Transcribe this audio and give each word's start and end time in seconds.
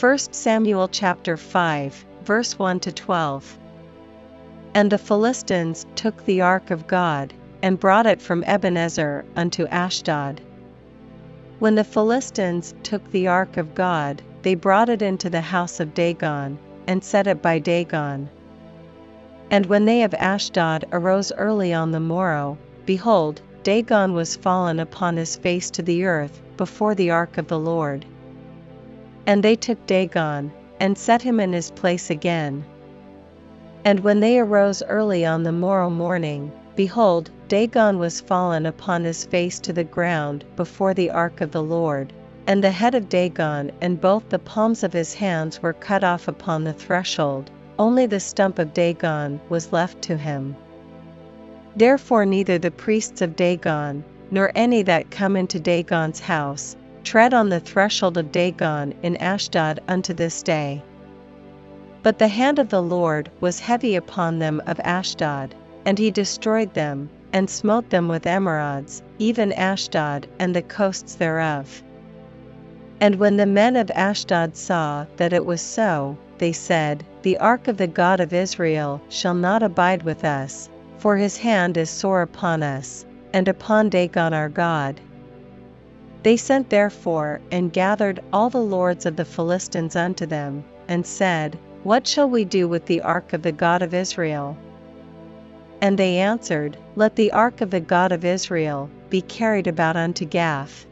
1 0.00 0.18
Samuel 0.30 0.86
chapter 0.86 1.36
5, 1.36 2.04
verse 2.22 2.56
1 2.56 2.78
to 2.78 2.92
12. 2.92 3.58
And 4.72 4.92
the 4.92 4.96
Philistines 4.96 5.86
took 5.96 6.24
the 6.24 6.40
ark 6.40 6.70
of 6.70 6.86
God, 6.86 7.34
and 7.62 7.80
brought 7.80 8.06
it 8.06 8.22
from 8.22 8.44
Ebenezer 8.44 9.24
unto 9.34 9.66
Ashdod. 9.66 10.40
When 11.58 11.74
the 11.74 11.82
Philistines 11.82 12.76
took 12.84 13.10
the 13.10 13.26
ark 13.26 13.56
of 13.56 13.74
God, 13.74 14.22
they 14.42 14.54
brought 14.54 14.88
it 14.88 15.02
into 15.02 15.28
the 15.28 15.40
house 15.40 15.80
of 15.80 15.94
Dagon, 15.94 16.60
and 16.86 17.02
set 17.02 17.26
it 17.26 17.42
by 17.42 17.58
Dagon. 17.58 18.30
And 19.50 19.66
when 19.66 19.84
they 19.84 20.04
of 20.04 20.14
Ashdod 20.14 20.84
arose 20.92 21.32
early 21.32 21.74
on 21.74 21.90
the 21.90 21.98
morrow, 21.98 22.56
behold, 22.86 23.40
Dagon 23.64 24.12
was 24.12 24.36
fallen 24.36 24.78
upon 24.78 25.16
his 25.16 25.34
face 25.34 25.72
to 25.72 25.82
the 25.82 26.04
earth 26.04 26.40
before 26.56 26.94
the 26.94 27.10
ark 27.10 27.36
of 27.36 27.48
the 27.48 27.58
Lord. 27.58 28.06
And 29.28 29.42
they 29.42 29.56
took 29.56 29.86
Dagon, 29.86 30.50
and 30.80 30.96
set 30.96 31.20
him 31.20 31.38
in 31.38 31.52
his 31.52 31.70
place 31.72 32.08
again. 32.08 32.64
And 33.84 34.00
when 34.00 34.20
they 34.20 34.38
arose 34.38 34.82
early 34.88 35.26
on 35.26 35.42
the 35.42 35.52
morrow 35.52 35.90
morning, 35.90 36.50
behold, 36.76 37.30
Dagon 37.46 37.98
was 37.98 38.22
fallen 38.22 38.64
upon 38.64 39.04
his 39.04 39.26
face 39.26 39.60
to 39.60 39.74
the 39.74 39.84
ground 39.84 40.46
before 40.56 40.94
the 40.94 41.10
ark 41.10 41.42
of 41.42 41.50
the 41.52 41.62
Lord, 41.62 42.10
and 42.46 42.64
the 42.64 42.70
head 42.70 42.94
of 42.94 43.10
Dagon 43.10 43.70
and 43.82 44.00
both 44.00 44.26
the 44.30 44.38
palms 44.38 44.82
of 44.82 44.94
his 44.94 45.12
hands 45.12 45.60
were 45.62 45.74
cut 45.74 46.02
off 46.02 46.26
upon 46.26 46.64
the 46.64 46.72
threshold, 46.72 47.50
only 47.78 48.06
the 48.06 48.20
stump 48.20 48.58
of 48.58 48.72
Dagon 48.72 49.40
was 49.50 49.74
left 49.74 50.00
to 50.04 50.16
him. 50.16 50.56
Therefore 51.76 52.24
neither 52.24 52.56
the 52.56 52.70
priests 52.70 53.20
of 53.20 53.36
Dagon, 53.36 54.04
nor 54.30 54.52
any 54.54 54.82
that 54.84 55.10
come 55.10 55.36
into 55.36 55.60
Dagon's 55.60 56.20
house, 56.20 56.76
tread 57.04 57.34
on 57.34 57.48
the 57.48 57.60
threshold 57.60 58.18
of 58.18 58.32
Dagon 58.32 58.94
in 59.02 59.16
Ashdod 59.16 59.80
unto 59.88 60.12
this 60.14 60.42
day. 60.42 60.82
But 62.02 62.18
the 62.18 62.28
hand 62.28 62.58
of 62.58 62.68
the 62.68 62.82
Lord 62.82 63.30
was 63.40 63.60
heavy 63.60 63.96
upon 63.96 64.38
them 64.38 64.62
of 64.66 64.80
Ashdod, 64.80 65.54
and 65.84 65.98
he 65.98 66.10
destroyed 66.10 66.74
them, 66.74 67.10
and 67.32 67.50
smote 67.50 67.90
them 67.90 68.08
with 68.08 68.26
emerods, 68.26 69.02
even 69.18 69.52
Ashdod 69.52 70.26
and 70.38 70.54
the 70.54 70.62
coasts 70.62 71.14
thereof. 71.14 71.82
And 73.00 73.16
when 73.16 73.36
the 73.36 73.46
men 73.46 73.76
of 73.76 73.90
Ashdod 73.94 74.56
saw 74.56 75.06
that 75.16 75.32
it 75.32 75.44
was 75.44 75.60
so, 75.60 76.16
they 76.38 76.52
said, 76.52 77.04
The 77.22 77.38
ark 77.38 77.68
of 77.68 77.76
the 77.76 77.86
God 77.86 78.20
of 78.20 78.32
Israel 78.32 79.00
shall 79.08 79.34
not 79.34 79.62
abide 79.62 80.02
with 80.02 80.24
us, 80.24 80.68
for 80.98 81.16
his 81.16 81.36
hand 81.36 81.76
is 81.76 81.90
sore 81.90 82.22
upon 82.22 82.62
us, 82.62 83.04
and 83.32 83.46
upon 83.46 83.88
Dagon 83.88 84.32
our 84.32 84.48
God. 84.48 85.00
They 86.22 86.36
sent 86.36 86.68
therefore 86.68 87.40
and 87.52 87.72
gathered 87.72 88.20
all 88.32 88.50
the 88.50 88.60
lords 88.60 89.06
of 89.06 89.16
the 89.16 89.24
Philistines 89.24 89.94
unto 89.94 90.26
them, 90.26 90.64
and 90.88 91.06
said, 91.06 91.58
What 91.84 92.06
shall 92.06 92.28
we 92.28 92.44
do 92.44 92.66
with 92.66 92.86
the 92.86 93.02
ark 93.02 93.32
of 93.32 93.42
the 93.42 93.52
God 93.52 93.82
of 93.82 93.94
Israel? 93.94 94.56
And 95.80 95.96
they 95.96 96.18
answered, 96.18 96.76
Let 96.96 97.14
the 97.14 97.30
ark 97.30 97.60
of 97.60 97.70
the 97.70 97.80
God 97.80 98.10
of 98.10 98.24
Israel 98.24 98.90
be 99.10 99.20
carried 99.22 99.68
about 99.68 99.96
unto 99.96 100.24
Gath. 100.24 100.86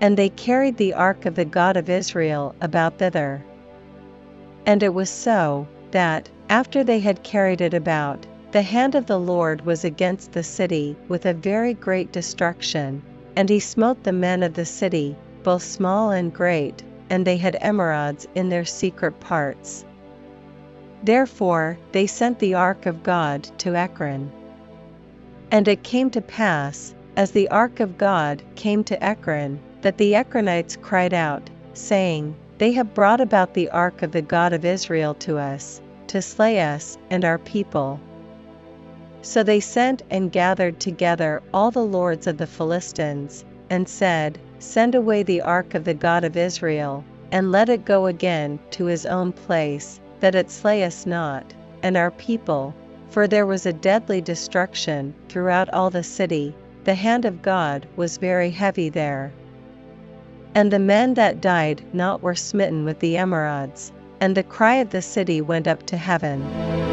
And 0.00 0.16
they 0.16 0.28
carried 0.28 0.76
the 0.76 0.92
ark 0.92 1.24
of 1.24 1.34
the 1.34 1.44
God 1.46 1.76
of 1.78 1.88
Israel 1.88 2.54
about 2.60 2.98
thither. 2.98 3.42
And 4.66 4.82
it 4.82 4.92
was 4.92 5.08
so, 5.08 5.66
that, 5.92 6.28
after 6.50 6.84
they 6.84 7.00
had 7.00 7.22
carried 7.22 7.62
it 7.62 7.72
about, 7.72 8.26
the 8.50 8.62
hand 8.62 8.94
of 8.94 9.06
the 9.06 9.18
Lord 9.18 9.64
was 9.64 9.84
against 9.84 10.32
the 10.32 10.42
city 10.42 10.96
with 11.08 11.24
a 11.24 11.32
very 11.32 11.72
great 11.72 12.12
destruction, 12.12 13.02
and 13.36 13.48
he 13.48 13.60
smote 13.60 14.02
the 14.02 14.12
men 14.12 14.42
of 14.42 14.54
the 14.54 14.64
city, 14.64 15.16
both 15.42 15.62
small 15.62 16.10
and 16.10 16.32
great, 16.32 16.82
and 17.10 17.26
they 17.26 17.36
had 17.36 17.56
emerods 17.60 18.26
in 18.34 18.48
their 18.48 18.64
secret 18.64 19.18
parts. 19.20 19.84
Therefore 21.02 21.78
they 21.92 22.06
sent 22.06 22.38
the 22.38 22.54
ark 22.54 22.86
of 22.86 23.02
God 23.02 23.44
to 23.58 23.74
Ekron. 23.74 24.30
And 25.50 25.68
it 25.68 25.82
came 25.82 26.10
to 26.10 26.20
pass, 26.20 26.94
as 27.16 27.32
the 27.32 27.48
ark 27.48 27.80
of 27.80 27.98
God 27.98 28.42
came 28.54 28.84
to 28.84 29.02
Ekron, 29.02 29.58
that 29.82 29.98
the 29.98 30.12
Ekronites 30.14 30.80
cried 30.80 31.12
out, 31.12 31.50
saying, 31.74 32.34
They 32.58 32.72
have 32.72 32.94
brought 32.94 33.20
about 33.20 33.54
the 33.54 33.68
ark 33.70 34.02
of 34.02 34.12
the 34.12 34.22
God 34.22 34.52
of 34.52 34.64
Israel 34.64 35.14
to 35.14 35.38
us, 35.38 35.80
to 36.06 36.22
slay 36.22 36.60
us 36.60 36.96
and 37.10 37.24
our 37.24 37.38
people. 37.38 38.00
So 39.22 39.44
they 39.44 39.60
sent 39.60 40.02
and 40.10 40.32
gathered 40.32 40.80
together 40.80 41.42
all 41.54 41.70
the 41.70 41.84
lords 41.84 42.26
of 42.26 42.38
the 42.38 42.46
Philistines, 42.46 43.44
and 43.70 43.88
said, 43.88 44.38
Send 44.58 44.94
away 44.94 45.22
the 45.22 45.40
ark 45.40 45.74
of 45.74 45.84
the 45.84 45.94
God 45.94 46.24
of 46.24 46.36
Israel, 46.36 47.04
and 47.30 47.52
let 47.52 47.68
it 47.68 47.84
go 47.84 48.06
again 48.06 48.58
to 48.72 48.84
his 48.86 49.06
own 49.06 49.32
place, 49.32 50.00
that 50.20 50.34
it 50.34 50.50
slay 50.50 50.82
us 50.82 51.06
not, 51.06 51.54
and 51.82 51.96
our 51.96 52.10
people, 52.10 52.74
for 53.10 53.28
there 53.28 53.46
was 53.46 53.64
a 53.64 53.72
deadly 53.72 54.20
destruction 54.20 55.14
throughout 55.28 55.72
all 55.72 55.88
the 55.88 56.02
city, 56.02 56.54
the 56.84 56.94
hand 56.94 57.24
of 57.24 57.42
God 57.42 57.86
was 57.94 58.16
very 58.16 58.50
heavy 58.50 58.88
there. 58.88 59.32
And 60.54 60.72
the 60.72 60.78
men 60.78 61.14
that 61.14 61.40
died 61.40 61.82
not 61.92 62.22
were 62.22 62.34
smitten 62.34 62.84
with 62.84 62.98
the 62.98 63.14
emerods, 63.14 63.92
and 64.20 64.36
the 64.36 64.42
cry 64.42 64.74
of 64.76 64.90
the 64.90 65.02
city 65.02 65.40
went 65.40 65.68
up 65.68 65.86
to 65.86 65.96
heaven. 65.96 66.91